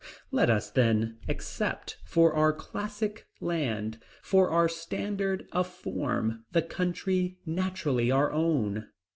Let 0.31 0.49
us 0.49 0.71
then 0.71 1.19
accept 1.29 1.97
for 2.03 2.33
our 2.33 2.53
classic 2.53 3.27
land, 3.39 3.99
for 4.23 4.49
our 4.49 4.67
standard 4.67 5.47
of 5.51 5.67
form, 5.67 6.43
the 6.51 6.63
country 6.63 7.37
naturally 7.45 8.09
our 8.09 8.31
own. 8.31 8.87